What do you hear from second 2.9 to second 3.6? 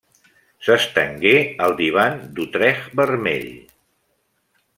vermell.